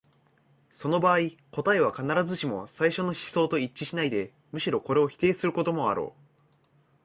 [0.73, 1.17] その場合、
[1.51, 6.41] 答えは必ずしも最初の思想と一致しないで、むしろこれを否定することもあろう。